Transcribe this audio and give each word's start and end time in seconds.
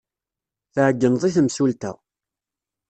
Tɛeyyneḍ 0.73 1.23
i 1.23 1.31
temsulta. 1.35 1.91